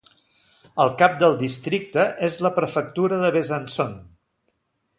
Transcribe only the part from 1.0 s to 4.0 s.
cap del districte és la prefectura de Besançon.